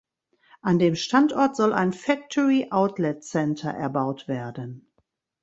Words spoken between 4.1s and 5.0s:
werden.